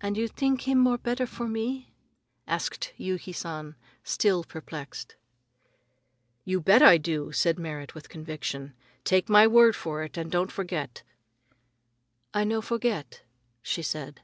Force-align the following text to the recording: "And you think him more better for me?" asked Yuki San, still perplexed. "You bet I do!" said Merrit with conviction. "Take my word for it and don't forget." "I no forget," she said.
"And 0.00 0.16
you 0.16 0.26
think 0.26 0.62
him 0.66 0.78
more 0.78 0.98
better 0.98 1.24
for 1.24 1.46
me?" 1.46 1.94
asked 2.48 2.92
Yuki 2.96 3.32
San, 3.32 3.76
still 4.02 4.42
perplexed. 4.42 5.14
"You 6.44 6.60
bet 6.60 6.82
I 6.82 6.98
do!" 6.98 7.30
said 7.30 7.56
Merrit 7.56 7.94
with 7.94 8.08
conviction. 8.08 8.74
"Take 9.04 9.28
my 9.28 9.46
word 9.46 9.76
for 9.76 10.02
it 10.02 10.16
and 10.16 10.32
don't 10.32 10.50
forget." 10.50 11.04
"I 12.34 12.42
no 12.42 12.60
forget," 12.60 13.22
she 13.62 13.82
said. 13.84 14.20